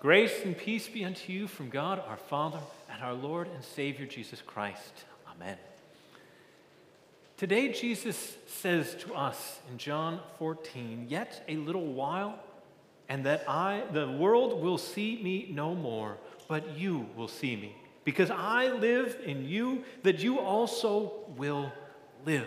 [0.00, 4.06] Grace and peace be unto you from God our Father and our Lord and Savior
[4.06, 4.92] Jesus Christ.
[5.28, 5.56] Amen.
[7.36, 12.38] Today, Jesus says to us in John 14, Yet a little while,
[13.08, 17.74] and that I, the world will see me no more, but you will see me.
[18.04, 21.72] Because I live in you, that you also will
[22.24, 22.46] live.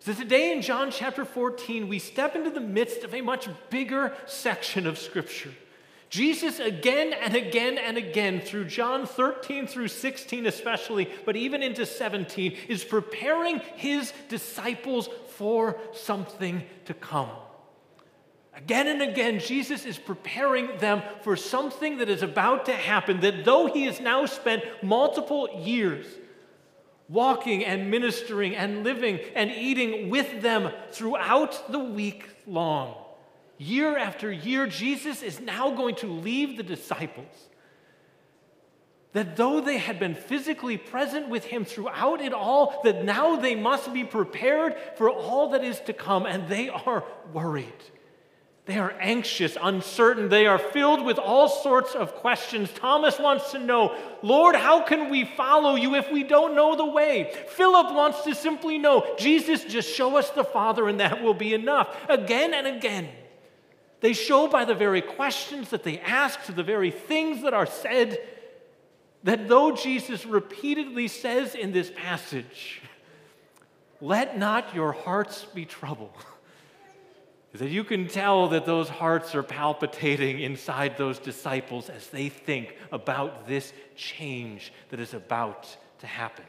[0.00, 4.12] So, today in John chapter 14, we step into the midst of a much bigger
[4.26, 5.54] section of Scripture.
[6.10, 11.84] Jesus, again and again and again, through John 13 through 16 especially, but even into
[11.84, 17.28] 17, is preparing his disciples for something to come.
[18.54, 23.44] Again and again, Jesus is preparing them for something that is about to happen, that
[23.44, 26.06] though he has now spent multiple years
[27.08, 32.96] walking and ministering and living and eating with them throughout the week long,
[33.58, 37.48] year after year, Jesus is now going to leave the disciples.
[39.12, 43.54] That though they had been physically present with him throughout it all, that now they
[43.54, 47.72] must be prepared for all that is to come, and they are worried.
[48.66, 50.28] They are anxious, uncertain.
[50.28, 52.70] They are filled with all sorts of questions.
[52.74, 56.84] Thomas wants to know, Lord, how can we follow you if we don't know the
[56.84, 57.34] way?
[57.56, 61.54] Philip wants to simply know, Jesus, just show us the Father and that will be
[61.54, 61.96] enough.
[62.10, 63.08] Again and again.
[64.00, 67.66] They show by the very questions that they ask, to the very things that are
[67.66, 68.18] said,
[69.24, 72.80] that though Jesus repeatedly says in this passage,
[74.00, 76.12] let not your hearts be troubled.
[77.54, 82.76] that you can tell that those hearts are palpitating inside those disciples as they think
[82.92, 86.44] about this change that is about to happen.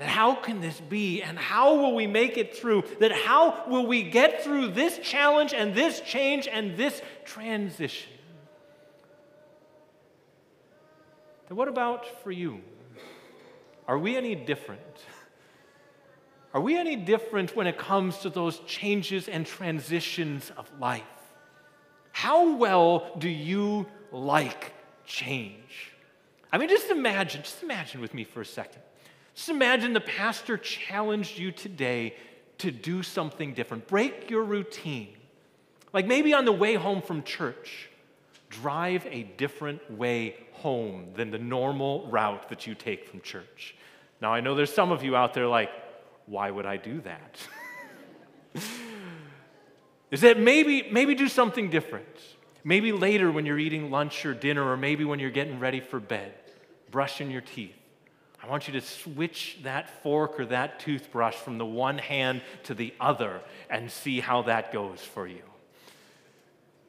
[0.00, 2.84] That how can this be and how will we make it through?
[3.00, 8.10] That how will we get through this challenge and this change and this transition?
[11.46, 12.62] Then what about for you?
[13.86, 14.80] Are we any different?
[16.54, 21.02] Are we any different when it comes to those changes and transitions of life?
[22.12, 24.72] How well do you like
[25.04, 25.92] change?
[26.50, 28.80] I mean, just imagine, just imagine with me for a second.
[29.34, 32.14] Just imagine the pastor challenged you today
[32.58, 35.16] to do something different, break your routine.
[35.92, 37.88] Like maybe on the way home from church,
[38.48, 43.74] drive a different way home than the normal route that you take from church.
[44.20, 45.70] Now, I know there's some of you out there like,
[46.26, 47.38] why would I do that?
[50.10, 52.06] Is that maybe, maybe do something different.
[52.62, 55.98] Maybe later when you're eating lunch or dinner, or maybe when you're getting ready for
[55.98, 56.34] bed,
[56.90, 57.79] brushing your teeth.
[58.42, 62.74] I want you to switch that fork or that toothbrush from the one hand to
[62.74, 65.42] the other and see how that goes for you.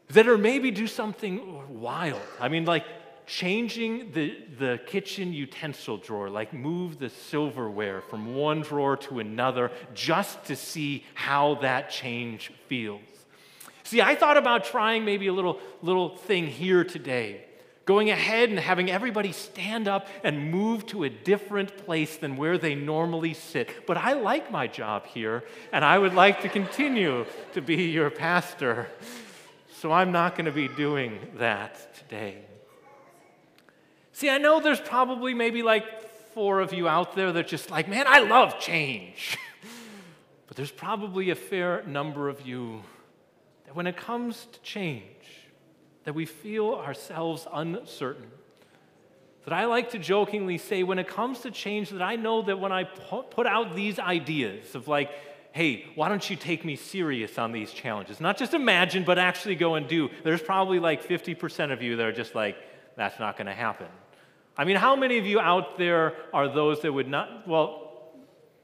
[0.10, 2.22] That or maybe do something wild.
[2.40, 2.86] I mean, like
[3.26, 9.72] changing the, the kitchen utensil drawer, like move the silverware from one drawer to another
[9.94, 13.02] just to see how that change feels.
[13.84, 17.46] See, I thought about trying maybe a little, little thing here today
[17.86, 22.58] going ahead and having everybody stand up and move to a different place than where
[22.58, 23.88] they normally sit.
[23.88, 28.10] But I like my job here, and I would like to continue to be your
[28.10, 28.88] pastor.
[29.80, 32.38] So I'm not going to be doing that today.
[34.14, 35.84] See, I know there's probably maybe like
[36.34, 39.38] four of you out there that just like, man, I love change.
[40.48, 42.84] but there's probably a fair number of you
[43.66, 45.41] that when it comes to change,
[46.04, 48.32] that we feel ourselves uncertain.
[49.46, 52.60] That I like to jokingly say, when it comes to change, that I know that
[52.60, 55.10] when I put out these ideas of like,
[55.52, 58.22] hey, why don't you take me serious on these challenges?
[58.22, 60.10] Not just imagine, but actually go and do.
[60.24, 62.56] There's probably like 50% of you that are just like,
[62.96, 63.88] that's not going to happen.
[64.58, 68.14] I mean, how many of you out there are those that would not, well,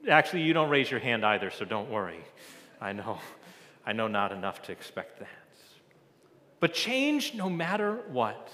[0.09, 2.23] actually, you don't raise your hand either, so don't worry.
[2.79, 3.19] I know,
[3.85, 5.27] I know not enough to expect that.
[6.59, 8.51] But change, no matter what,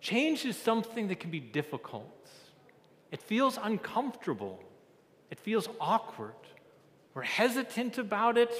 [0.00, 2.28] change is something that can be difficult.
[3.10, 4.62] It feels uncomfortable,
[5.30, 6.34] it feels awkward.
[7.12, 8.52] We're hesitant about it.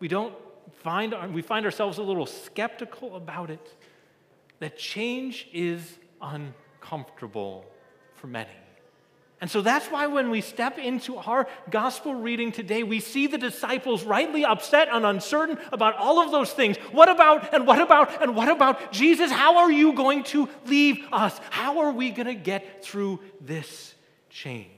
[0.00, 0.34] We don't
[0.82, 3.74] find, we find ourselves a little skeptical about it.
[4.58, 7.64] That change is uncomfortable
[8.14, 8.50] for many.
[9.40, 13.38] And so that's why when we step into our gospel reading today, we see the
[13.38, 16.76] disciples rightly upset and uncertain about all of those things.
[16.90, 19.30] What about, and what about, and what about Jesus?
[19.30, 21.38] How are you going to leave us?
[21.50, 23.94] How are we going to get through this
[24.28, 24.72] change?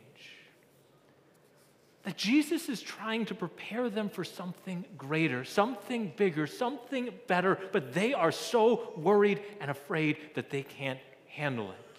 [2.02, 7.92] that Jesus is trying to prepare them for something greater, something bigger, something better, but
[7.92, 10.98] they are so worried and afraid that they can't
[11.28, 11.89] handle it.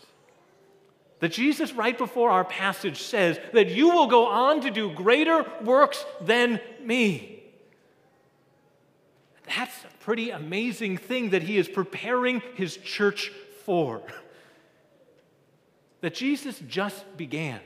[1.21, 5.45] That Jesus, right before our passage, says that you will go on to do greater
[5.63, 7.43] works than me.
[9.45, 13.31] That's a pretty amazing thing that he is preparing his church
[13.65, 14.01] for.
[16.01, 17.59] That Jesus just began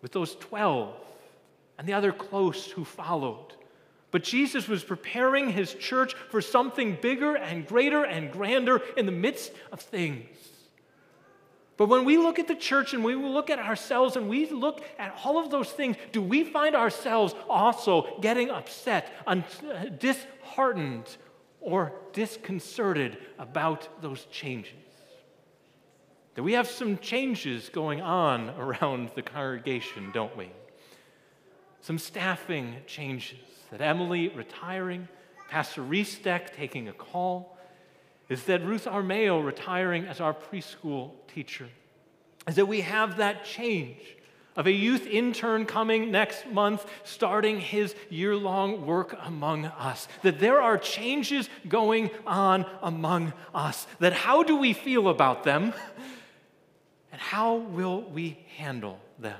[0.00, 0.94] with those 12
[1.78, 3.52] and the other close who followed.
[4.10, 9.12] But Jesus was preparing his church for something bigger and greater and grander in the
[9.12, 10.28] midst of things.
[11.82, 14.84] But when we look at the church and we look at ourselves and we look
[15.00, 19.12] at all of those things, do we find ourselves also getting upset,
[19.98, 21.16] disheartened,
[21.60, 24.78] or disconcerted about those changes?
[26.36, 30.52] That we have some changes going on around the congregation, don't we?
[31.80, 33.40] Some staffing changes.
[33.72, 35.08] That Emily retiring,
[35.50, 37.51] Pastor Restek taking a call,
[38.28, 41.68] is that Ruth Armeo retiring as our preschool teacher.
[42.48, 43.98] Is that we have that change
[44.56, 50.08] of a youth intern coming next month, starting his year long work among us.
[50.22, 53.86] That there are changes going on among us.
[54.00, 55.72] That how do we feel about them?
[57.12, 59.38] And how will we handle them?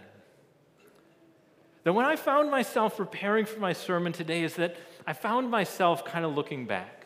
[1.84, 4.76] That when I found myself preparing for my sermon today, is that
[5.06, 7.01] I found myself kind of looking back.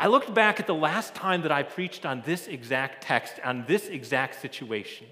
[0.00, 3.66] I looked back at the last time that I preached on this exact text, on
[3.66, 5.06] this exact situation.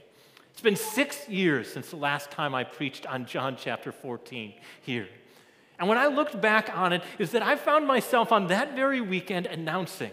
[0.51, 5.07] It's been six years since the last time I preached on John chapter 14 here.
[5.79, 9.03] And when I looked back on it, is that I found myself on that very
[9.03, 10.11] weekend announcing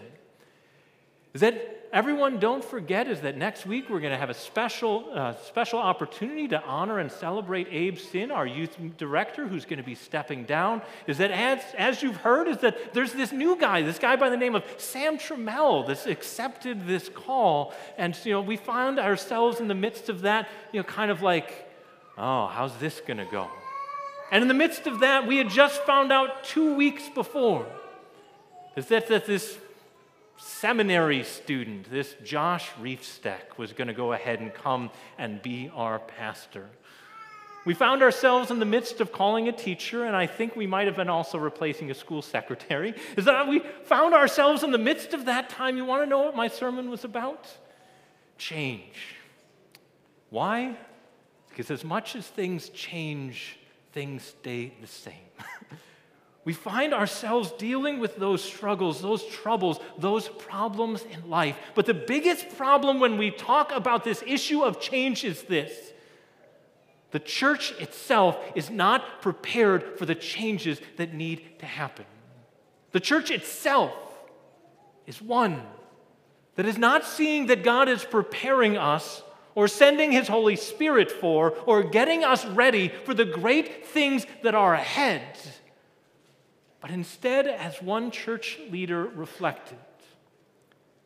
[1.40, 5.34] that everyone don't forget is that next week we're going to have a special, uh,
[5.36, 9.94] special opportunity to honor and celebrate Abe Sin, our youth director, who's going to be
[9.94, 10.82] stepping down.
[11.06, 14.28] Is that as, as you've heard, is that there's this new guy, this guy by
[14.28, 17.74] the name of Sam Trammell, that's accepted this call.
[17.96, 21.22] And, you know, we found ourselves in the midst of that, you know, kind of
[21.22, 21.70] like,
[22.18, 23.48] oh, how's this going to go?
[24.30, 27.66] And in the midst of that, we had just found out two weeks before
[28.76, 29.58] is that, that this
[30.38, 35.98] seminary student, this Josh Reefsteck, was going to go ahead and come and be our
[35.98, 36.66] pastor.
[37.64, 40.86] We found ourselves in the midst of calling a teacher, and I think we might
[40.86, 42.94] have been also replacing a school secretary.
[43.16, 45.76] Is that we found ourselves in the midst of that time?
[45.76, 47.48] You want to know what my sermon was about?
[48.38, 49.16] Change.
[50.30, 50.76] Why?
[51.48, 53.58] Because as much as things change,
[53.92, 55.25] things stay the same.
[56.46, 61.58] We find ourselves dealing with those struggles, those troubles, those problems in life.
[61.74, 65.92] But the biggest problem when we talk about this issue of change is this
[67.10, 72.04] the church itself is not prepared for the changes that need to happen.
[72.92, 73.92] The church itself
[75.04, 75.62] is one
[76.54, 79.24] that is not seeing that God is preparing us
[79.56, 84.54] or sending His Holy Spirit for or getting us ready for the great things that
[84.54, 85.22] are ahead
[86.86, 89.78] but instead, as one church leader reflected,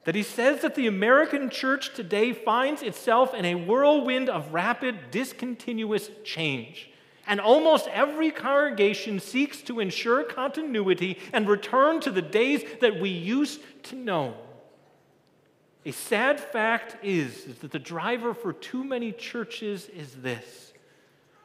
[0.04, 5.10] that he says that the American church today finds itself in a whirlwind of rapid,
[5.10, 6.90] discontinuous change.
[7.26, 13.08] And almost every congregation seeks to ensure continuity and return to the days that we
[13.08, 14.34] used to know.
[15.86, 20.74] A sad fact is, is that the driver for too many churches is this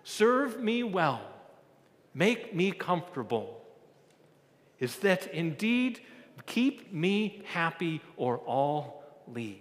[0.04, 1.22] serve me well,
[2.14, 3.62] make me comfortable
[4.86, 6.00] is that indeed,
[6.46, 9.58] keep me happy or all leave.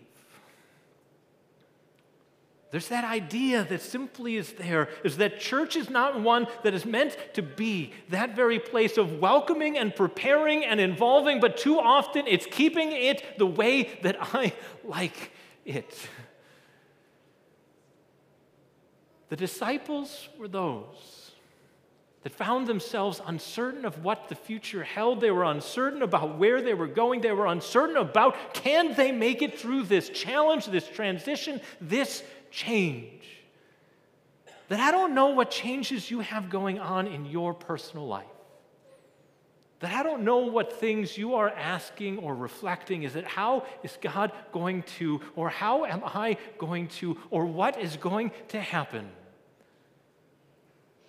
[2.71, 6.85] There's that idea that simply is there is that church is not one that is
[6.85, 12.27] meant to be that very place of welcoming and preparing and involving, but too often
[12.27, 14.53] it's keeping it the way that I
[14.85, 15.31] like
[15.65, 15.97] it.
[19.31, 21.24] The disciples were those
[22.25, 25.21] that found themselves uncertain of what the future held.
[25.21, 27.21] They were uncertain about where they were going.
[27.21, 33.23] They were uncertain about can they make it through this challenge, this transition, this change.
[34.69, 38.25] That I don't know what changes you have going on in your personal life.
[39.81, 43.03] That I don't know what things you are asking or reflecting.
[43.03, 47.79] Is it how is God going to, or how am I going to, or what
[47.79, 49.11] is going to happen?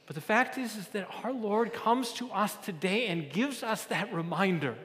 [0.06, 3.86] But the fact is, is that our Lord comes to us today and gives us
[3.86, 4.76] that reminder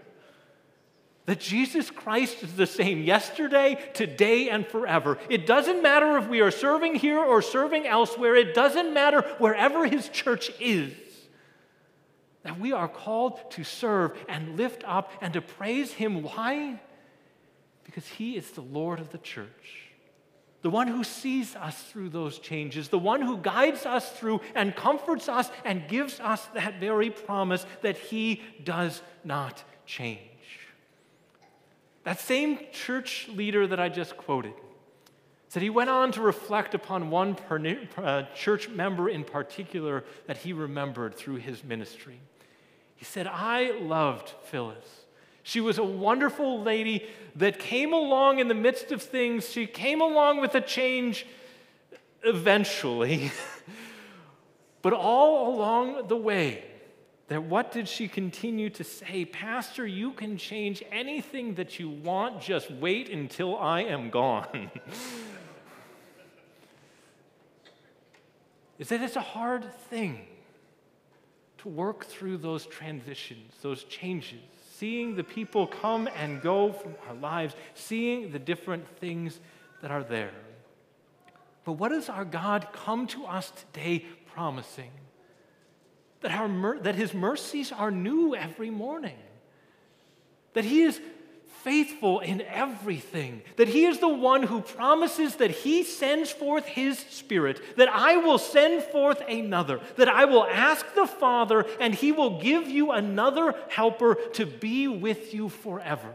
[1.26, 5.18] that Jesus Christ is the same yesterday, today, and forever.
[5.28, 9.86] It doesn't matter if we are serving here or serving elsewhere, it doesn't matter wherever
[9.86, 10.92] his church is.
[12.42, 16.22] That we are called to serve and lift up and to praise him.
[16.22, 16.80] Why?
[17.84, 19.89] Because he is the Lord of the church
[20.62, 24.76] the one who sees us through those changes, the one who guides us through and
[24.76, 30.20] comforts us and gives us that very promise that he does not change.
[32.04, 34.54] That same church leader that I just quoted
[35.48, 37.36] said he went on to reflect upon one
[37.96, 42.20] uh, church member in particular that he remembered through his ministry.
[42.94, 45.06] He said, I loved Phyllis.
[45.42, 47.06] She was a wonderful lady
[47.36, 49.48] that came along in the midst of things.
[49.48, 51.26] She came along with a change
[52.22, 53.32] eventually.
[54.82, 56.64] but all along the way,
[57.28, 59.24] that what did she continue to say?
[59.24, 64.70] Pastor, you can change anything that you want, just wait until I am gone.
[68.80, 70.26] Is that it's a hard thing
[71.62, 74.40] to work through those transitions, those changes
[74.80, 79.38] seeing the people come and go from our lives, seeing the different things
[79.82, 80.32] that are there.
[81.64, 84.90] But what does our God come to us today promising?
[86.22, 89.18] That, our, that His mercies are new every morning.
[90.54, 90.98] That He is
[91.62, 96.98] faithful in everything, that He is the one who promises that He sends forth His
[96.98, 102.12] Spirit, that I will send forth another, that I will ask the Father, and He
[102.12, 106.14] will give you another helper to be with you forever.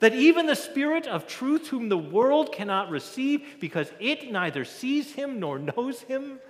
[0.00, 5.12] That even the Spirit of truth, whom the world cannot receive because it neither sees
[5.12, 6.40] Him nor knows Him,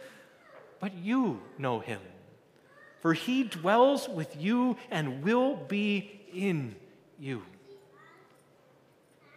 [0.80, 2.00] but you know Him.
[3.00, 6.74] For He dwells with you and will be in
[7.18, 7.42] you.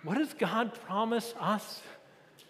[0.04, 1.82] What does God promise us?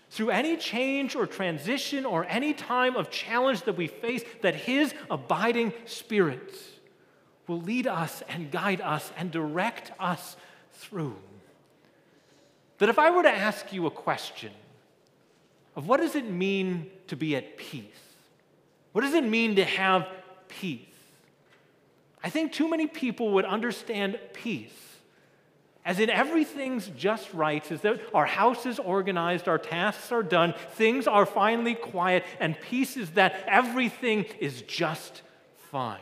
[0.10, 4.94] Through any change or transition or any time of challenge that we face, that His
[5.10, 6.54] abiding Spirit
[7.48, 10.38] will lead us and guide us and direct us
[10.74, 11.16] through.
[12.78, 14.52] That if I were to ask you a question
[15.76, 17.84] of what does it mean to be at peace?
[18.92, 20.08] What does it mean to have
[20.48, 20.80] peace?
[22.24, 24.72] I think too many people would understand peace
[25.88, 30.54] as in everything's just right, as that our house is organized, our tasks are done,
[30.72, 35.22] things are finally quiet, and peace is that everything is just
[35.72, 36.02] fine.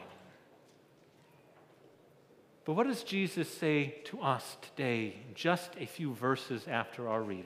[2.65, 7.46] But what does Jesus say to us today, just a few verses after our reading?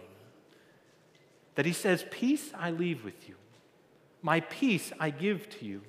[1.56, 3.36] That he says, Peace I leave with you,
[4.22, 5.82] my peace I give to you.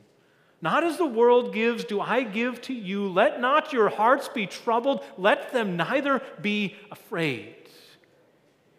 [0.62, 3.08] Not as the world gives, do I give to you.
[3.08, 7.54] Let not your hearts be troubled, let them neither be afraid.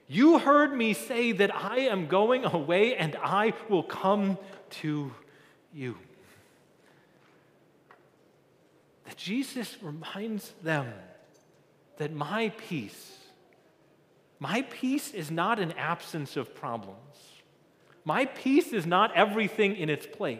[0.07, 4.37] You heard me say that I am going away and I will come
[4.81, 5.11] to
[5.73, 5.97] you.
[9.05, 10.91] That Jesus reminds them
[11.97, 13.17] that my peace,
[14.37, 16.97] my peace is not an absence of problems.
[18.03, 20.39] My peace is not everything in its place.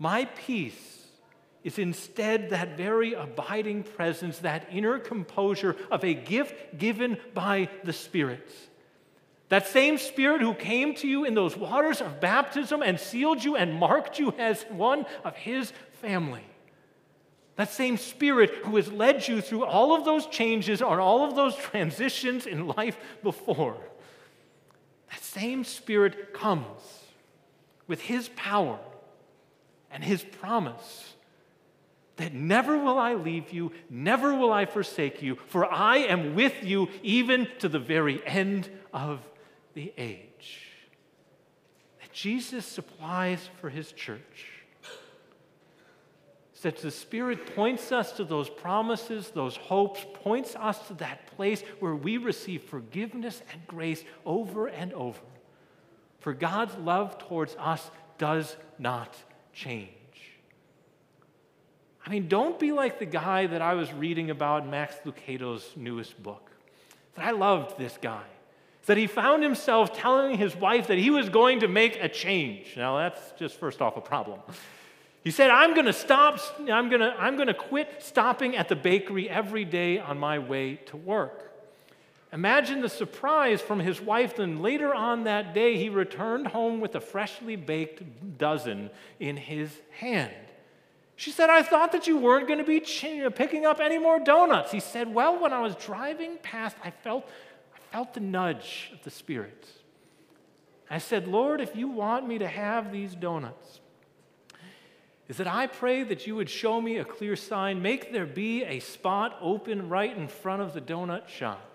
[0.00, 1.04] My peace
[1.62, 7.92] is instead that very abiding presence, that inner composure of a gift given by the
[7.92, 8.50] Spirit.
[9.50, 13.56] That same Spirit who came to you in those waters of baptism and sealed you
[13.56, 16.46] and marked you as one of His family.
[17.56, 21.36] That same Spirit who has led you through all of those changes or all of
[21.36, 23.76] those transitions in life before.
[25.10, 27.04] That same Spirit comes
[27.86, 28.78] with His power
[29.90, 31.14] and his promise
[32.20, 36.62] that never will I leave you, never will I forsake you, for I am with
[36.62, 39.20] you even to the very end of
[39.72, 40.66] the age.
[42.00, 44.48] That Jesus supplies for his church.
[46.60, 51.62] That the Spirit points us to those promises, those hopes, points us to that place
[51.78, 55.22] where we receive forgiveness and grace over and over.
[56.18, 59.16] For God's love towards us does not
[59.52, 59.88] change.
[62.04, 65.68] I mean, don't be like the guy that I was reading about in Max Lucado's
[65.76, 66.50] newest book.
[67.14, 68.24] That I loved this guy.
[68.86, 72.76] That he found himself telling his wife that he was going to make a change.
[72.76, 74.40] Now, that's just first off a problem.
[75.22, 78.68] He said, I'm going to stop, I'm going to, I'm going to quit stopping at
[78.68, 81.49] the bakery every day on my way to work.
[82.32, 84.36] Imagine the surprise from his wife.
[84.36, 89.76] Then later on that day, he returned home with a freshly baked dozen in his
[89.90, 90.32] hand.
[91.16, 92.80] She said, I thought that you weren't going to be
[93.30, 94.72] picking up any more donuts.
[94.72, 97.28] He said, Well, when I was driving past, I felt,
[97.74, 99.66] I felt the nudge of the Spirit.
[100.88, 103.80] I said, Lord, if you want me to have these donuts,
[105.28, 108.64] is that I pray that you would show me a clear sign, make there be
[108.64, 111.69] a spot open right in front of the donut shop.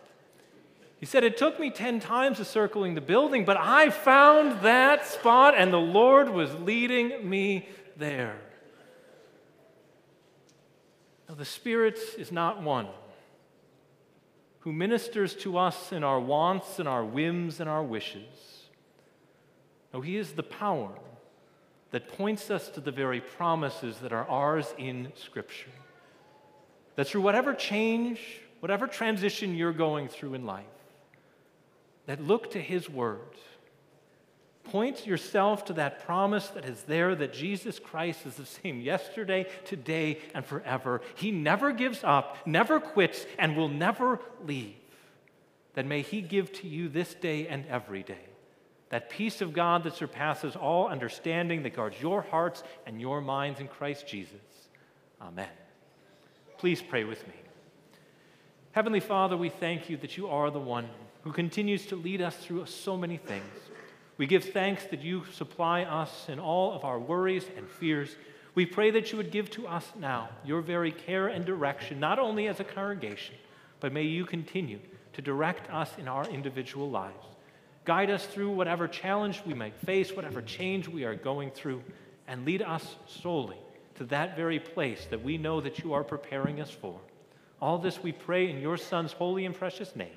[1.05, 5.05] He said, It took me 10 times of circling the building, but I found that
[5.05, 8.37] spot and the Lord was leading me there.
[11.29, 12.87] Now, the Spirit is not one
[14.61, 18.63] who ministers to us in our wants and our whims and our wishes.
[19.93, 20.89] No, He is the power
[21.91, 25.69] that points us to the very promises that are ours in Scripture.
[26.95, 28.19] That through whatever change,
[28.59, 30.65] whatever transition you're going through in life,
[32.05, 33.19] that look to His Word
[34.65, 39.45] Point yourself to that promise that is there that Jesus Christ is the same yesterday,
[39.63, 41.01] today, and forever.
[41.13, 44.75] He never gives up, never quits, and will never leave.
[45.75, 48.17] Then may He give to you this day and every day
[48.89, 53.59] that peace of God that surpasses all understanding, that guards your hearts and your minds
[53.59, 54.33] in Christ Jesus.
[55.21, 55.49] Amen.
[56.57, 57.33] Please pray with me.
[58.71, 60.87] Heavenly Father, we thank you that you are the one
[61.25, 63.43] who continues to lead us through so many things.
[64.17, 68.15] We give thanks that you supply us in all of our worries and fears.
[68.53, 72.19] We pray that you would give to us now your very care and direction, not
[72.19, 73.35] only as a congregation,
[73.79, 74.79] but may you continue
[75.13, 77.25] to direct us in our individual lives.
[77.85, 81.83] Guide us through whatever challenge we might face, whatever change we are going through,
[82.27, 83.57] and lead us solely
[83.95, 86.99] to that very place that we know that you are preparing us for.
[87.59, 90.09] All this we pray in your Son's holy and precious name.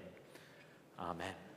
[0.98, 1.47] Amen.